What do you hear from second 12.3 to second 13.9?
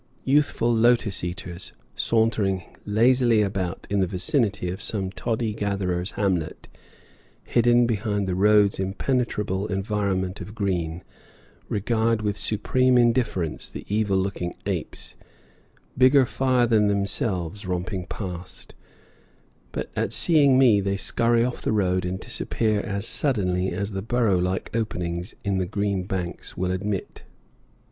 supreme indifference the